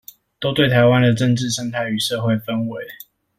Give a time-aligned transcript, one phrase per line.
[0.39, 2.81] 都對臺灣的政治生態與社會氛圍